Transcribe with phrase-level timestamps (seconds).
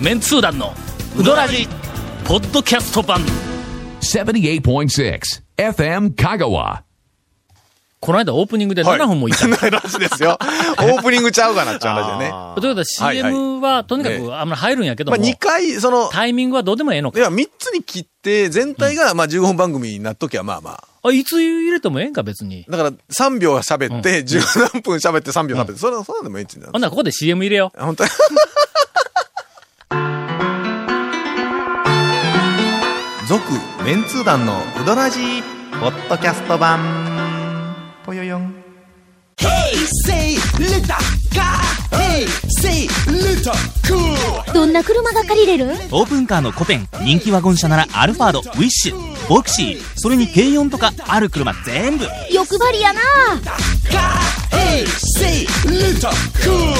[0.00, 0.74] メンツー団の
[1.18, 1.66] ウドラジ
[2.26, 3.20] ポッドキャスト版。
[4.02, 5.20] 78.6
[5.56, 6.82] FM Kagawa.
[8.00, 9.32] この間オープニングで7分もい。
[9.32, 10.36] た、ないらしいですよ。
[10.78, 12.30] オープニングちゃうかなっちゃう話でね。
[12.30, 17.18] ということでは CM はとにかくあんまり入るんやけどまあも、2回、その、タイミングはどうでもええのか。
[17.18, 21.08] いや、3つに切って、全体が、まあ15分番組になっときゃ、まあまあ。
[21.08, 22.66] あいつ入れてもええんか別に。
[22.68, 27.80] だから、3秒喋って、十何分喋って3秒喋って、それは、それでもいいんじゃないほんならここで CM 入れよう。
[27.80, 28.04] 本当
[33.26, 33.42] 続、
[33.84, 35.42] メンツー団のうどらじ
[35.80, 37.74] ポッドキャスト版。
[38.04, 38.54] ぽよよん。
[40.06, 40.80] Say little
[41.32, 41.58] car.
[41.90, 42.26] Hey,
[42.60, 43.52] say little
[43.84, 44.52] cool.
[44.52, 45.72] どんな車が借りれる？
[45.90, 53.00] オープンカーのコペン人気ワゴン車ならアルファードウィッシュボクシーそれに軽4とかある車全部欲張りやな
[53.90, 54.20] Car.
[54.50, 56.10] Hey, say little
[56.44, 56.76] cool.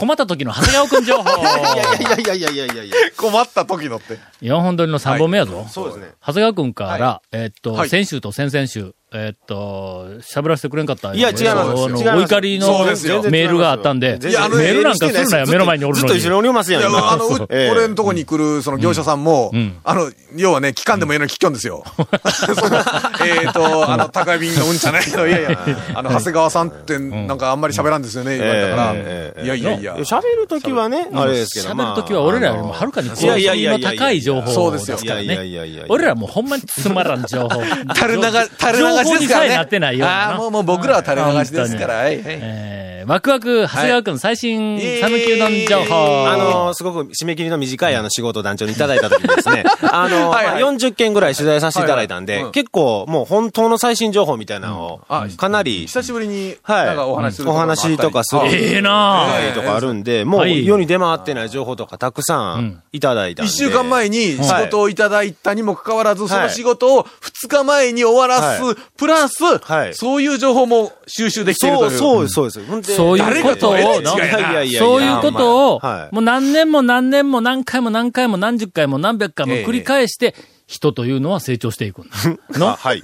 [0.00, 2.96] 困った時の長谷川くん情報 いやいやいやいやいやいやいや。
[3.18, 4.18] 困った時のって。
[4.40, 6.12] 4本撮りの3本目やぞ、そうですね。
[6.26, 11.82] 長谷川くんから、えーっと、はい先週と先々週、えーっと、喋らせてくれんかったいや違います。
[11.82, 11.88] お
[12.20, 13.22] 怒りのそうですよ。
[13.24, 16.06] メールがあったんで、メールなんかするなよ、目の前におるのに。
[16.06, 17.10] ずっと一緒におりますやん、いや、今。
[17.10, 19.80] あの、俺のとこに来る、その業者さんも、ん。
[19.82, 21.82] あの、要はね、期間でもいいのに聞きょんですよ。
[23.26, 25.58] えっと、あの、高い便のうんちゃないけど、いやいや、
[25.94, 29.96] あの、長谷川さんって、なんかあんまり喋らんですよね、言われたから、いやいやいや。
[29.96, 34.96] 喋るときはね、あれですけど、喋るときは俺らよりもはるかにいやいやいやいやの高い情報そうですよ。
[34.96, 35.48] ですからいやいやね。
[35.48, 35.84] いやいや。
[35.88, 37.62] 俺らもうほんまにつまらん情報。
[37.94, 38.22] 垂れ流、
[38.58, 39.56] 垂れ流しですからね。
[39.56, 40.30] なってないような。
[40.30, 42.22] ああ、もう、もう僕らは垂れ流しですから、はい、はい。
[42.24, 46.28] えー、ワクワク、長谷川くん最新、讃岐うどん情報。
[46.28, 50.46] あの、すごく締め切りの短いあの仕事を団長にいただいたときにですね、あの、はい。
[50.46, 52.48] はいまあ40件ぐらい取材させていただいたんではいはい。
[52.48, 56.86] うん、結構もう本当の最新情報みたいなのをあ、かなり、久しぶりに、はい。
[56.86, 63.50] なんかお話しするお話とかするあええなとかあるんで、もうはい世に出回ってない情報とかたくさんいただいたんで。
[63.50, 69.94] 一週間前に仕事をいただいたにもかかわらず、そのはい仕事を二日前に終わらす、はプラス、はい。
[69.94, 72.28] そういう情報も収集できているとそう、いう。
[72.28, 72.70] そう、そうです。
[72.70, 74.42] ほんでそういうことを、誰がどうなやって違いな。
[74.42, 74.80] いやいやいや。
[74.80, 76.14] そういうことを、はい。
[76.14, 80.34] もう何年も何年も何回も何回も何十回も何百回も繰り返して、
[80.70, 82.16] 人というのは成長していくんだ。
[82.56, 82.68] の？
[82.68, 83.02] あはい。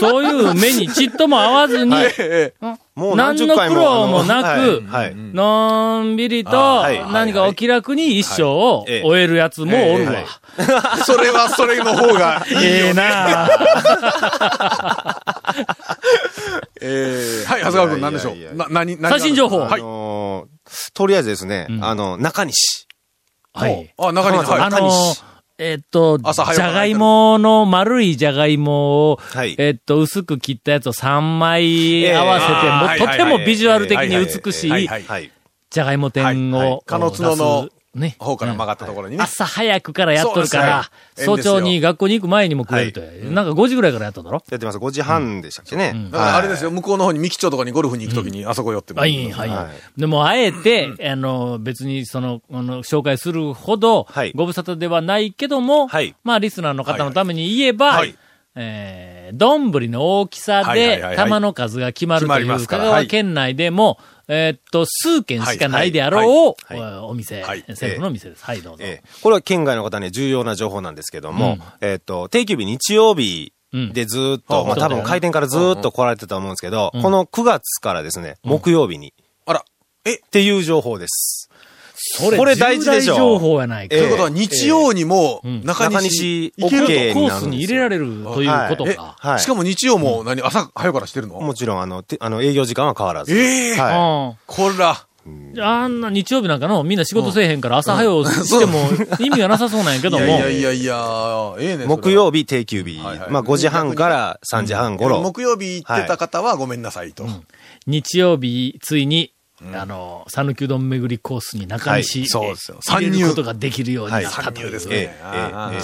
[0.00, 1.94] そういう目にちっとも合わずに、
[2.96, 4.82] 何の苦労もなく
[5.34, 6.50] のんびりと
[7.12, 10.12] 何かお気楽に一生をええ終えるやつもおるわ。
[10.12, 10.24] え
[11.04, 12.56] それはそれの方がいい。
[12.64, 13.48] ええなあ。
[16.80, 17.46] ええ。
[17.46, 18.44] はい、長谷川君何でしょいやいや。
[18.44, 18.56] いやう？
[18.56, 19.62] な、何、何最新情報。
[19.64, 19.82] あはい。
[19.82, 22.86] のーとりあえずですね、あの、中西。
[23.52, 23.92] はい。
[23.98, 24.62] あ、中に、浜田はい。
[24.62, 25.31] あのー、
[25.64, 29.54] えっと、じゃがいもの丸いじゃがいもを、はい。
[29.58, 34.88] えっと、薄く切ったやつを3枚合わせて、ええもとてもビジュアル的に美しい。
[35.70, 36.72] じゃがいも店はいはい。
[36.72, 38.16] を鹿の角の出すね。
[38.18, 39.22] 方から曲がったところにね。
[39.22, 43.32] 朝早くからやっとるから、早朝に学校に行く前にも食えるという。
[43.32, 44.42] なんか5時ぐらいからやったんだろ？
[44.50, 44.78] やってます。
[44.78, 45.94] 5時半でしたっけね。
[46.12, 49.48] あれですよ、向こうの方に三木町とかにゴルフに行くときに、あそこ寄ってもはい、はい。
[49.48, 56.14] はでも、あえて、あの、別に、その、あの、紹介するほどはい、ご無沙汰ではないけども、はい。
[56.24, 58.14] まあ、リスナーの方のために言えば、はい
[58.54, 63.98] えー、丼の大きさで玉の数が決まるという、香川県内でも、
[64.28, 66.22] えーっと、数軒しかないであろう、
[66.66, 67.64] はいはいおお店、はい。
[67.68, 68.44] 政府の店です。
[68.44, 68.84] はい、どうぞ。
[68.84, 69.08] ええ。
[69.22, 73.52] これは県外の方には重要な情報なんですけども、えっ、と、定休日日曜日
[73.92, 79.14] でずーっと、うんまあ多分開店からずーっと来られてたと思うんですけど、この9月からですね、木曜日に、
[79.46, 81.50] あら、っていう情報です。
[82.04, 83.94] それ、これ大事でしょ重大情報やないか。
[83.94, 89.14] えということは日曜にもん中中西、西行けるとコースに入れられるということえか。
[89.18, 89.40] はい。
[89.40, 91.40] しかも日曜も何、朝早くからしてるの？
[91.40, 93.32] もちろん、あの、てあの営業時間は変わらず。
[93.36, 95.06] ええはこら。
[95.60, 98.80] あんな日曜日なんかのみんな仕事せえへんから朝早う しても
[99.20, 100.24] 意味がなさそうなんやけども。
[100.24, 101.86] いやいやいやいや、ええねい。
[101.86, 102.98] 木曜日定休日。
[103.28, 105.22] まあ5時半から3時半頃。
[105.22, 107.24] 木曜日行ってた方はごめんなさいと。
[107.86, 109.32] 日曜日、ついに、
[109.74, 114.66] あの、讃岐うどん巡りコースに中西、はいそうですよ参入ることができるようになった参という。
[114.66, 115.16] 入ですね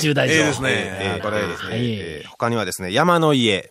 [0.01, 0.69] 重大情報ええですね。
[0.71, 2.23] ええこれですね。
[2.29, 3.71] 他にはですね、山の家。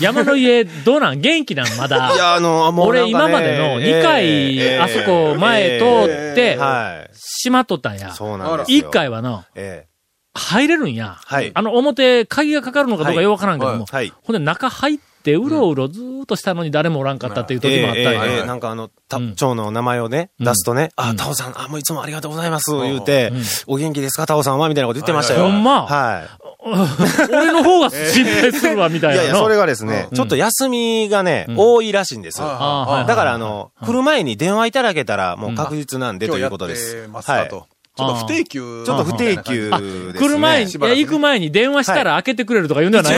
[0.00, 1.20] 山の家、どうなん？
[1.20, 1.76] 元気なん？
[1.76, 2.12] まだ。
[2.14, 7.10] いや、あの、もう俺今までの2回、ええあそこ前通って、はい。
[7.42, 8.12] 閉まっとったんや。
[8.12, 8.88] そうなんですよ。
[8.88, 9.86] 1回はの、え
[10.34, 11.16] 入れるんや。
[11.24, 13.86] はいあの、表、鍵がかかるのかどうかよくわからんけども。
[13.90, 14.12] はい。
[14.22, 19.34] ほんで中入っって、うろうろずーっとしたのに誰もおらんかったっていう時もあったんええなんかあの、たうん。
[19.34, 23.32] 蝶の名前をね、出すとね、あ、タオさん、あ、もういつもありがとうございます、言うて、
[23.66, 25.44] お元気ですか、タオさんはみたいなこと言ってましたよ。
[25.44, 25.86] ほんま？
[25.86, 26.44] はい。
[27.30, 29.22] 俺の方が心配するわ、みたいなの。
[29.22, 32.38] いやいや、それがですね、ちょっと休みがね、多いらしいんです。
[32.38, 36.96] だから、あの、来る前に電話いただけたら、もう確実なんでということです。
[36.96, 37.66] やってますかと。
[37.96, 38.82] ちょっと不定休。
[38.84, 40.18] ちょっと不定休ですね。
[40.18, 43.14] 来る前に、行く前に電話したら開けてくれるとか言うんではない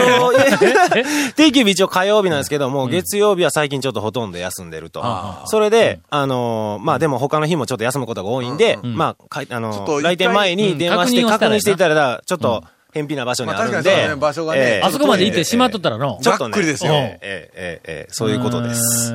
[1.35, 5.01] 定休日一応火曜日なんですけども、月曜日は最近ちょっとほとんど休んでると。
[5.03, 5.41] あ。
[5.45, 11.29] それで、あのー、まあでも他の日もちょっと休むことが多いんで、まあ、あの来店前に電話してうん。
[11.29, 12.41] 確認していただいたら、ちょっうん。
[12.41, 12.63] と、
[12.97, 13.73] 偏僻な場所にあるんで。
[13.73, 14.85] まあ、確かにそうね、場所がね、えー。
[14.85, 16.19] あそこまで行ってしまっとったらの。
[16.21, 16.91] ちょっと、ね、っくりですよ。
[16.93, 19.13] ええええそういうことです。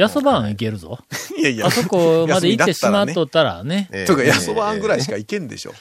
[0.00, 0.98] やそばん行けるぞ。
[1.38, 1.66] いやいや。
[1.66, 3.88] あそこまで行ってしまっとったらね。
[3.90, 5.72] というか、やそばんぐらいしか行けんでしょ。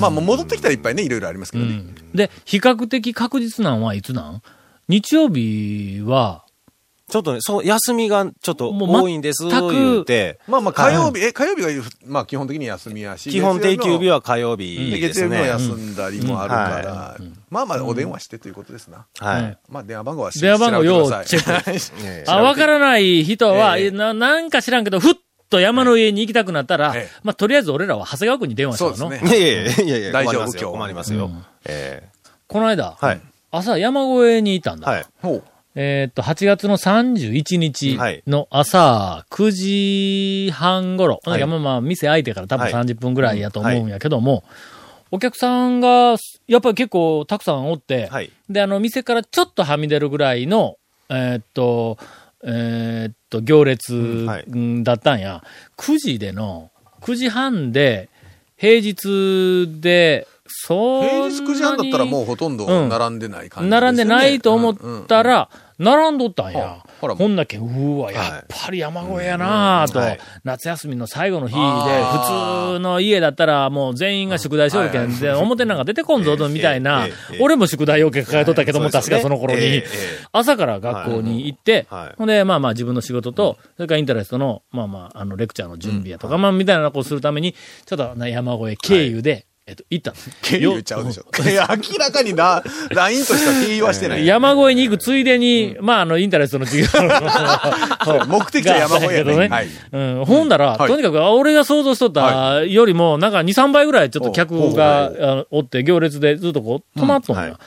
[0.00, 1.82] まあ、もう戻ってきたらいっぱいね、いろいろありますけどね。
[2.14, 4.42] で、比較的確実なんはいつなん？
[4.88, 6.44] 日曜日は、
[7.08, 13.30] ちょっとね、そう、休みがちょっともう多いんです、全く言うて、まあまあ、火曜日、え、火曜日が、まあ基本的に休みやし。
[13.30, 15.28] 基本定休日はは火曜日でですね。
[15.28, 17.16] 月曜日も休んだりもあるかうんら、
[17.48, 19.06] まあまあ、お電話してということですな。
[19.20, 19.58] はい。
[19.68, 25.14] まあ、電話番号は電話番号よチェッええ あ、わからない人は、ええな、なんか知らんけど、ふっ
[25.48, 28.96] と山の上に行きたくなったら、ええまあ、とりあえず俺らは長谷川君に電話したの。
[28.96, 29.38] そうですね。
[29.38, 31.20] いやいやいやいや、大丈夫困りますよ。
[31.20, 31.62] 今日困りますよ。
[31.66, 32.02] え
[32.48, 33.20] この間、えはい。
[33.52, 34.90] 朝山越えに行ったんだ。
[34.90, 35.06] はい。
[35.78, 41.46] えーっと、8月の31日の朝9時半頃、はい。
[41.46, 42.72] まあまあ、店開いてから多分はい。
[42.72, 44.42] 30分ぐらいやと思うんやけども、
[45.10, 46.16] お客さんが、
[46.48, 48.30] やっぱり結構たくさんおって、はい。
[48.48, 50.78] で、あの、店からちょっとはみ出るぐらいの、
[51.10, 51.98] えーっと、
[52.42, 54.44] えーっと、行列はい。
[54.48, 55.44] うんだったんや。
[55.76, 56.70] 9時での、
[57.02, 58.08] 9時半で、
[58.56, 60.26] 平日で、
[60.58, 61.02] そう。
[61.02, 62.88] 平日9時半だったらもうほとんどうん。
[62.88, 63.80] 並んでない感じですよね。
[63.80, 66.58] 並んでないと思ったら、並んどったんや。
[66.58, 66.86] は。
[67.00, 67.14] ほら。
[67.14, 70.00] ほんだけ、うわ、やっぱり山越えやなぁと、
[70.44, 77.06] 夏休みの最後の日で、普通の家だったらもう全員が宿題しよるけん、で、表なんか出てこんぞと、みたいな
[77.40, 79.82] 俺も宿題要件抱えとったけども、確かその頃に。
[80.32, 81.86] 朝から学校に行って
[82.16, 87.54] ほんで、まあまあ自分の仕事と、それからインタレストの、まあまあ、あの、レクチャーの準備やとか、まあみたいなことをするために、
[87.84, 90.16] ちょっとな山越え経由で、えっと、行ったの？
[90.42, 91.24] 経由ちゃうでしょ。
[91.42, 94.24] いや、明らかにな、ラインとした経由はしてない。
[94.24, 99.68] 山越えに行くついでに、まあ、あの、インタレストの授業の目的地は山越えやけどはい。
[99.90, 100.24] うん。
[100.24, 100.88] ほんだら、はい。
[100.88, 107.58] とにかく、俺が想像しとったよりも、なんか2、3倍ぐらいちょっと客が、おって、行列でずっとこう、止まっとんだよ。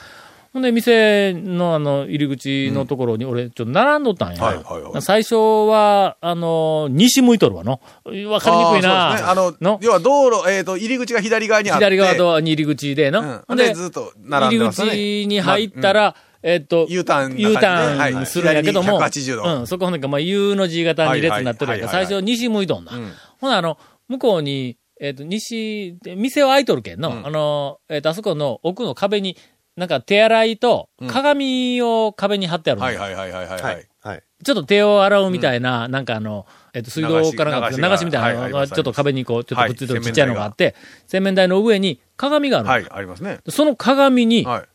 [0.52, 4.42] ほんで、店のあの、入り口のところに俺、ちょっと並んどったんや。
[4.42, 5.36] はいはいはい最初
[5.68, 7.80] は、あの、西向いとるわの。
[8.28, 9.10] わかりにくいな。
[9.10, 9.22] あね。
[9.22, 11.84] あのの、要は道路、えっと、入り口が左側にあって。
[11.84, 13.20] 左側とに入り口での。
[13.20, 22.96] うんほんでずっと並んでますね入り口に入ったら、えっと、U ターンね U ターンするんやけども、はい左に180度うん、そこほんでか、まあ、U の字型に列になってるやんか、最初西向いとんだ。
[22.96, 29.36] んほな、あの、向こうに、えっ、と、西、で店は開いとるけんの、うんあの、えっ、と、あそこの奥の壁に、
[29.80, 33.62] なんか手洗いと鏡を壁に貼ってあるの、はいはいはいはいはい。
[33.62, 33.88] はい。
[34.02, 34.22] はい。
[34.44, 36.44] ちょっと手を洗うみたいな、なんかあの、
[36.74, 40.74] えっ、と、水道からなんか流流ししみたいなのが、ちょっと壁にこう、ちょっとくっついてるはいちっちゃいのがあって、
[41.06, 43.38] 洗面台の上に鏡があるの、はい、ありますね。
[43.48, 44.68] その鏡に、はい。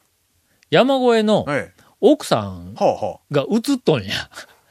[0.72, 1.72] 山越えのはい。
[2.02, 2.74] 奥さん。
[2.74, 4.12] が映っとんや。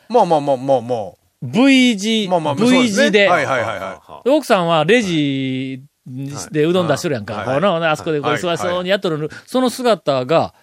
[0.09, 1.13] まあまあまあまあまあ。
[1.43, 7.35] V 字、まあまあ、V 字で、はいはいはいは奥さんはレジでうどん出しとるやんか。
[7.35, 10.55] はいこのあそこでこうそうにやっとる、その姿が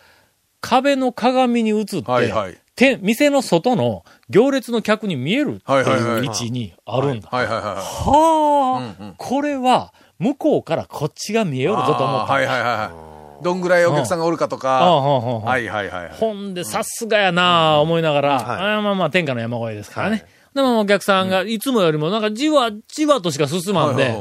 [0.59, 2.03] 壁の鏡に映って、い。
[2.03, 2.57] はいはい。
[2.75, 7.29] て店の外の行列の客に見えるってはいう位置にあるんだ。
[7.29, 12.33] はあ、これは向こうからこっちが見えよるぞと思った。
[12.33, 13.43] はいはいはいはい。
[13.43, 14.69] どんぐらいお客さんがおるかとか。
[14.69, 16.09] はいはいはい。
[16.09, 20.25] ほんで、さすがやなあ思いながら、はいあーまあまあ、天下の山越えですからね。
[20.53, 24.13] でもお客さんがいつもよりもなんかじわじわとしか進まんで、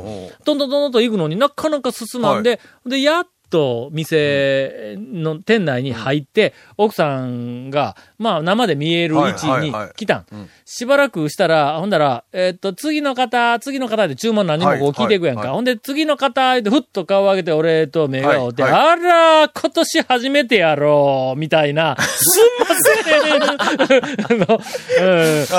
[0.44, 10.26] どんどんどんどんと行くのになかなか進まんで、で、やっと店の店内に入って、奥さんが、まあ生で見える位置に来たん。
[10.64, 15.50] しばらくしたら、ほんだら、えっと、次の方、次の方で注文何人もこう聞いていくやんか。
[15.50, 23.42] ほんで、次の方でふっと顔を上げて俺と目が合って、はいあら、今年初めてやろう、みたいな、すんません。
[23.50, 24.58] あ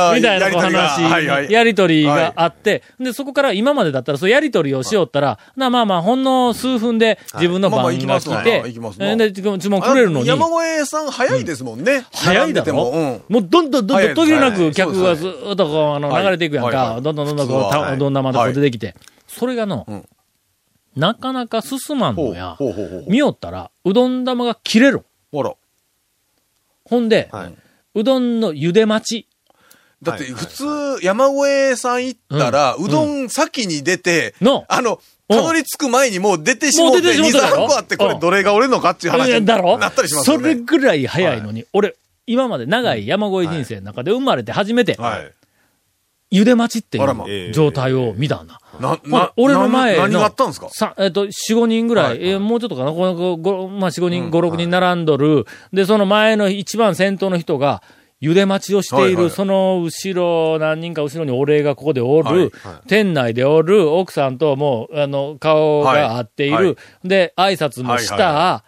[0.09, 0.87] の、みたいなこうやりとりが。
[0.87, 12.05] 話、やりとりがあって、で、そこから今までだったら、そうやりとりをしよったら、なまあまあ、ほんの数分で自分の番が行きますわ来てで、注文くれるのに、山越さん早いですもんね。
[12.11, 13.21] 早いだろも。
[13.29, 16.99] うどんどんどんどん途切れなくはい客がずーっとこう、あの、はい流れていくやんか。
[17.01, 18.95] どんどんどんどんこう、どんなまでこう出てきて。
[19.27, 20.05] それがのうん、
[20.95, 22.57] なかなか進まんのや。
[23.07, 25.05] 見よったら、うどん玉が切れる。
[25.31, 25.53] ほら。
[26.85, 27.53] ほんで、はい
[27.93, 29.27] うどんの茹で待ち。
[30.01, 30.65] だって普通、
[31.03, 34.99] 山越えさん行ったら、うどん先に出て、のあの、うん
[35.35, 40.49] たどり着く前にもう出てしもうて、もう出てしもう2、たやろ？3個あって、これどれが俺のかっていう話になったりしますそよね。
[40.49, 41.95] れぐらい早いのに、俺、
[42.27, 45.31] 今まで長い山越え人生の中で生まれて初めて、はい。
[46.31, 48.61] 茹で待ちっていう状態を見たんだ。
[48.79, 50.03] な、な、俺の前の。
[50.03, 50.69] な何があったんですか？
[50.69, 52.17] さ、えっ、と、4、5人ぐらい、はい。
[52.19, 55.45] はいえーもうちょっとかな、この、ごまあ、4、5人、5、6人並んどる。
[55.73, 57.83] で、その前の一番先頭の人が、
[58.21, 59.29] 茹で待ちをしている、はいはい。
[59.31, 62.51] その後ろ、何人か後ろにお礼がここでおる、はいはい。
[62.87, 66.65] 店内でおる、奥さんともう、あの、顔が合っている、はい。
[66.65, 68.63] はいで、挨拶もした、はいは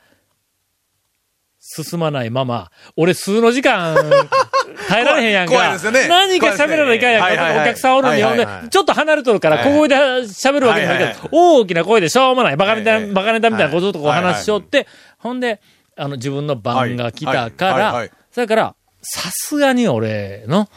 [1.66, 3.96] 進まないまま、俺数の時間、
[4.90, 5.54] 耐えられへんやんか。
[5.54, 6.08] 怖いですよね。
[6.10, 7.30] 何か喋らないかんやんか。
[7.30, 8.70] ねはいはいはいお客さんおるんではいはいはい。
[8.70, 13.12] ちょっと離れとるから、はい小声で喋るわけじゃないけど、はいはい大きな声でしょうもない、バカネタ、はいはい。
[13.12, 14.88] バカネタみたいなこととこうはいはい話しよって、
[15.20, 15.62] ほんで、
[15.96, 20.70] あの、自分の番が来たからはいはいはいはい、それから、さすがに俺の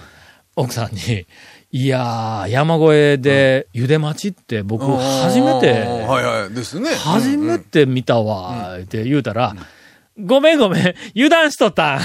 [0.57, 1.27] 奥さんに、
[1.71, 5.73] いやー、山越えで茹で待ちって僕初めて、
[6.07, 6.55] はいはい。
[6.55, 6.91] ですね。
[6.91, 9.55] 初めて見たわ、って言うたら、
[10.19, 11.99] ごめんごめん、油断しとった。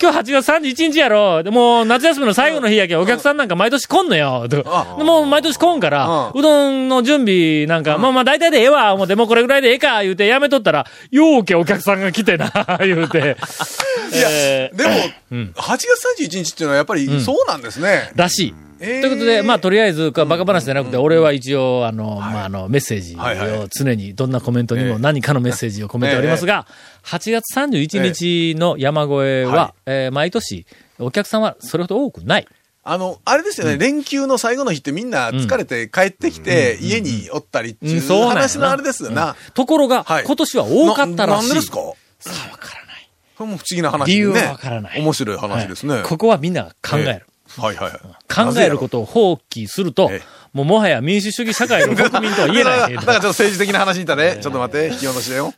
[0.00, 1.42] 今日8月31日やろ。
[1.42, 4.46] でもう夏休みの最後の日やけん、お客さんなんか毎年来んのよ。
[4.48, 12.52] とかでもう毎年来んから、ううどんの準備なんか、まあまあ大体でええわ、思って、もうこれぐらいでええか、言うてやめとったら、ようけお客さんが来てな、
[12.82, 13.18] 言うて。
[13.18, 14.90] いや、えーでも、
[15.32, 18.12] うん8月31日っていうのはやっぱりそうなんですね。
[18.14, 18.54] らしい。
[18.80, 19.00] えー。
[19.00, 26.66] ということで、まあ、とりあえず、バカ話じゃなくて、俺は一応、あの、まあ、あの、メッセージを常に、どんなコメントにも何かのメッセージを込めておりますが、
[27.04, 30.66] 8月31日の山越えはは、えー毎年、
[30.98, 32.46] お客さんはそれほど多くない。
[32.84, 39.36] あの、あれですよね、連休の最後の日ってみんな疲れて帰ってきて、家におったりっていう話のあれですよな。
[39.54, 40.24] ところが、はい。
[40.24, 41.48] 今年は多かったらしい。
[41.48, 41.76] ななんでですか？
[42.20, 43.10] さあ、わからない。
[43.36, 44.12] これも不思議な話でね。
[44.14, 45.00] 理由はわからない。
[45.00, 45.94] 面白い話ですね。
[45.96, 46.02] はい。
[46.02, 47.26] ここはみんなが考える。
[47.58, 48.52] はいはいはい。
[48.52, 50.22] 考えることを放棄するとええ、
[50.52, 54.38] もうもはや民主主義社会の国民とは言えない だからちょっと政治的な話にいったね。
[54.40, 55.52] ちょっと待って、引き落としだよ。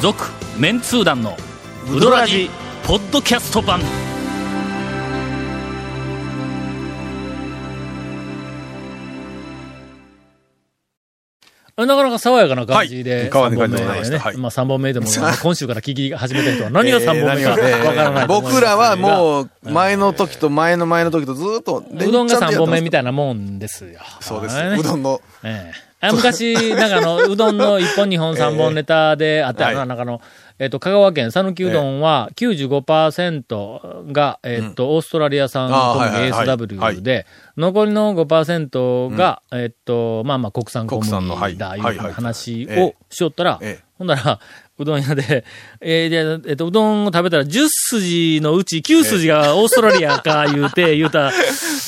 [0.00, 0.24] 続
[0.56, 1.36] メンツー団の
[1.92, 2.50] ウドラジ
[2.86, 3.80] ポッドキャスト版
[11.86, 14.18] なかなか爽やかな感じで、はい3本目でね。
[14.36, 15.06] まあ3本目でも、
[15.42, 17.56] 今週から聞き始めた人は何が3本目かわ
[17.94, 24.00] からない僕らはう、もう、前の時と前の前の時とずっと、うどんが3本目みたいなもんですよ。
[24.20, 24.80] そうですはい。
[24.80, 25.20] うどんの。
[25.44, 30.20] ええあ昔、なんかあの、うどんの1本2本3本ネタであったよな、はいなんかあの、
[30.60, 36.56] えっ、と、香川県讃岐うどんは95%が、えっ、と、オーストラリア産あー小麦はいはいはい。
[36.56, 37.26] ASW で、
[37.56, 43.84] 残りの5%が、えっ、と、まあまあ国産小麦だ、いう話えをしよったら、ええ。
[43.98, 44.40] ほんなら、
[44.78, 45.44] うどん屋で、
[45.80, 51.32] えーでえっ、と、うどんを食べたら10筋のうち9筋がオーストラリアか言うて、言うた、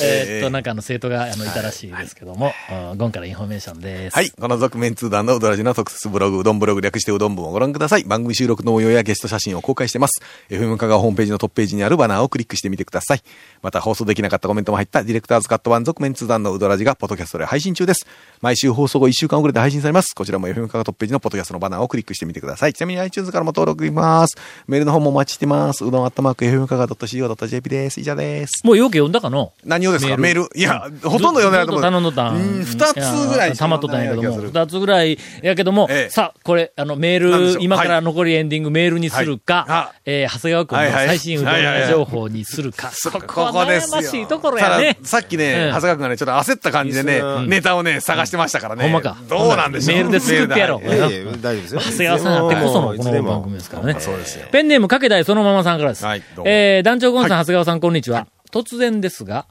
[0.03, 2.53] えっと、なんかあの生徒があのいたらしいですけども、
[2.93, 4.15] うんゴンからインフォメーションです。
[4.15, 4.31] はい。
[4.31, 8.05] この続メンツー団のうどらじの特設ブログ、うどんブログ略してうどん部をご覧ください。
[8.05, 10.21] 番組収録の模様やゲスト写真を公開してます。
[10.49, 13.23] FM 香川ホームページのトップページにあるバナーをクリックしてみてください。
[13.63, 18.07] また放送できなかったコメントも入ったディレクターズカット版続メンツー団のうどらじがポッドキャストで配信中です。
[18.41, 20.15] 毎週放送後1週間遅れで配信されます。
[20.15, 22.73] こちらも FM 香川トップページのポッドキャストのバナーをクリックしてみてください。
[22.81, 24.39] ちなみに iTunes からも登録できます。
[24.67, 25.85] メールの方もお待ちしてます。
[25.85, 28.01] うどんアットマーク FM 香川 .co.jp です。
[28.01, 28.63] 以上です。
[28.65, 30.17] もうよく読んだかの何をですか？
[30.17, 30.43] メメール。
[30.45, 30.59] ール。
[30.59, 31.83] いや、ほとんど読んでないと思う。
[31.83, 32.37] 頼んどったん。
[32.37, 35.19] うん二つぐらいしか溜まっとったんやけども、二つぐらい。
[35.43, 36.11] やけども、ええ。
[36.11, 39.65] さあ、これ、あの、メール、今から残りエンディングメールにするか、はい。
[39.69, 41.55] あえー長谷川君の最新うどん
[41.91, 43.99] 情報にするか、 そこはここですよ。
[43.99, 44.97] 悩ましいところやね。
[45.03, 45.69] さっきね、うん。
[45.69, 48.85] 長谷川君がね、ちょっと焦った感じでねう、ネタをね、探してましたからね。
[48.85, 49.17] ほんまか。
[49.29, 49.97] どうなんでしょう？
[49.97, 50.81] メールで救ってやろ。
[50.83, 51.81] う大丈夫ですよ。
[51.81, 54.00] 長谷川さんあってこそのこの番組ですからね。
[54.00, 54.47] そうですよ。
[54.50, 56.05] ペンネームかけたいそのままさんからです。
[56.05, 58.27] はいどうもえー、団長ゴンさん、長谷川さん、こんにちは。
[58.50, 59.47] 突然ですが、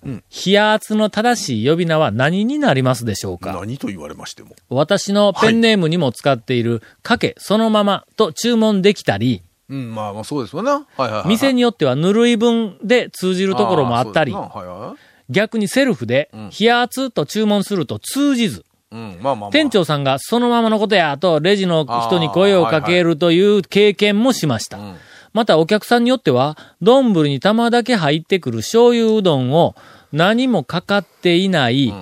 [0.46, 3.54] 冷圧の正しい呼び名は何になりますでしょうか？
[3.54, 4.56] 何と言われましても。
[4.70, 10.72] 私のペンネームにも使っている、かけそのままと注文できたり、うん、まあまあそうですよね。
[10.72, 11.28] はいはいはい。
[11.30, 15.00] 店によってはぬるい分で通じるところもあったりはいはい。
[15.32, 19.52] 逆にセルフで、冷圧と注文すると通じず、うん、まあまあまあ。
[19.52, 24.78] 店長さんがそのままのことやとレジの人に声をかけるという経験もしました。
[24.78, 24.98] ん
[25.34, 29.76] またお客さんによっては、丼に玉だけ入ってくる醤油うどんを
[30.12, 31.94] 何もかかっていない、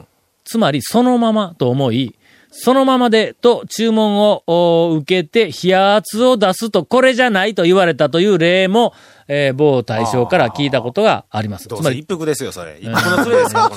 [0.46, 2.16] つまりそのままと思い、
[2.60, 8.94] そのままでと注文をお受けて冷圧を出すとこれじゃないと言われたという例も、
[9.28, 11.68] えー某大将から聞いたことがあります。
[11.68, 12.80] つまり一服ですよ、それ。
[12.82, 13.68] 一服の連れですよ、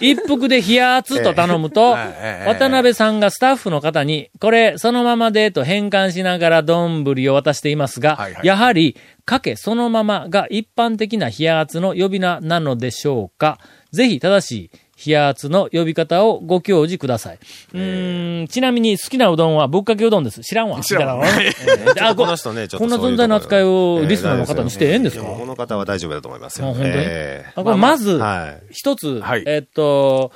[0.00, 2.48] 一服で冷圧と頼むと、ええ。
[2.48, 8.46] 渡辺さんがスタッフの方に、これ、そのままでと変換しながら丼を渡していますが、はいはい。
[8.46, 13.58] やはり、かけそのままが一般的な冷圧の呼び名なのでしょうか。
[13.92, 14.70] ぜひ正しい
[15.04, 17.38] 冷圧の呼び方をご教示ください。
[17.74, 18.42] うー。
[18.44, 20.40] ん、ちなみに好きなうどんはぶっかけうどんです。
[20.40, 20.80] 知らんわ。
[20.80, 21.26] 知らんわ。
[21.28, 22.00] えー。
[22.08, 26.68] あこの人ね、ちょっとこんな存在の扱いをリスナーの方にしてええんですかこの方は大丈夫だと思いますよ。
[26.68, 26.90] あ本当に？
[26.94, 28.72] ええあこれまず、はい。
[28.72, 29.42] 一つ、はい。
[29.46, 30.32] えっと、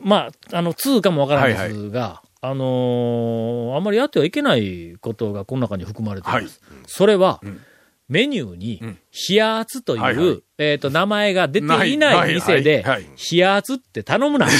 [0.00, 6.42] まあ、あの、通かもわからないですが、あのーあんまりやってはいけないことがこの中に含まれています。
[6.42, 6.52] はい。
[6.86, 7.58] それは、ん
[8.08, 8.98] メニューにん、
[9.28, 12.84] 冷圧という、はいはいえっ、と、名前が出ていない店で
[13.32, 14.48] 冷圧って頼むな。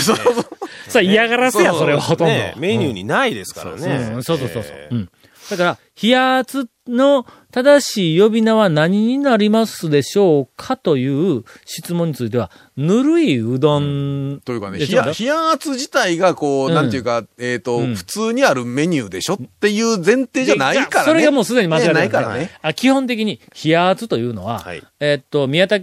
[0.89, 2.33] それ嫌がらせや、それはほとんど。
[2.33, 4.23] ねメニューにないですからうねん。
[4.23, 4.73] そうそうそうそう。
[4.73, 5.11] えうん。
[5.51, 15.01] だから、冷圧の正しい呼び名は何になりますでしょうかという質問については、ぬるいうどん、というかね、冷
[15.31, 21.11] 圧自体がこう、うんなんていうか、えっ、と、うん普通にあるメニューでしょっていう前提じゃないからね。
[21.13, 22.51] それがもうすでに間違いねなないいからね。
[22.63, 25.79] あ基本的に、冷圧というのは、はいえっと、宮武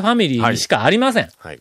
[0.00, 1.28] ファミリーにしかありません。
[1.38, 1.60] はい。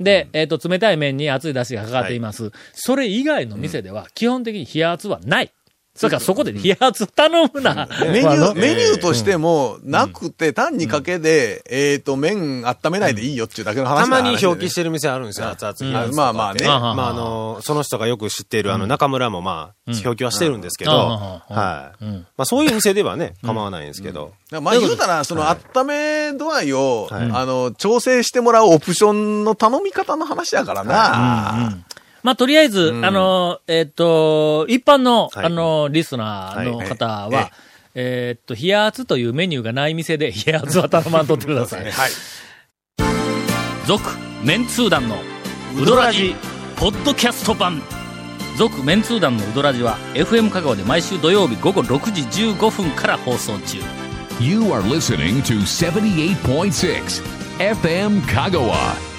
[0.00, 2.52] で、えっと、冷たい麺に熱い出汁がかかっています。
[2.72, 5.52] それ以外の店では、基本的に冷圧はない。
[6.00, 7.86] それからそこで冷圧頼むな。
[8.00, 16.66] メニュー、まあメニューとしても、なくて、単にかけで、えっ、と、麺温めないでいいよっていうだけの話たまに表記ししてる店あるんですよ、熱々まあまあね。
[16.66, 22.04] まああの、その人がよく知っているあの中村もまあ、表記はしてるんですけど、はい。
[22.04, 22.26] うん。
[22.34, 24.32] まあそういう店ではね、構わないんですけど。
[24.62, 27.30] まあ言うたら、その温め度合いを、はい。
[27.30, 31.76] あの、調整してもらうオプションの頼み方の話やからな。
[32.22, 37.50] まあ、とりあえず、んあの、えっ、と、一般の、はいあの、リスナーの方は、はい
[37.94, 41.90] えっと、冷圧というメニューがない店で、 冷圧は頼まんとってください。
[41.90, 42.10] はい。
[43.86, 44.10] 続、
[44.44, 45.16] メンツー団の、
[45.76, 46.34] ウドラジ、
[46.76, 47.82] ポッドキャスト版。
[48.56, 53.78] 続、メンツー団のウドラジは、FM 香川で毎週土曜日午後6時15分から放送中。
[54.40, 57.22] You are listening to 78.6
[57.58, 59.09] FM Kagawa.